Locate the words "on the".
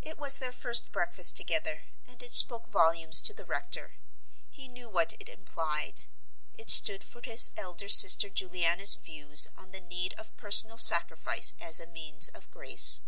9.54-9.82